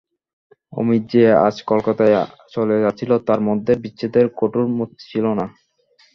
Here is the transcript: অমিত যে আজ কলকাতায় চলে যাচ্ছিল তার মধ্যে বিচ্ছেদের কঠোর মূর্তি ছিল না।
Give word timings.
অমিত 0.73 1.03
যে 1.13 1.23
আজ 1.45 1.55
কলকাতায় 1.69 2.15
চলে 2.53 2.75
যাচ্ছিল 2.83 3.11
তার 3.27 3.39
মধ্যে 3.47 3.73
বিচ্ছেদের 3.83 4.25
কঠোর 4.39 4.65
মূর্তি 4.77 5.03
ছিল 5.07 5.25
না। 5.39 5.45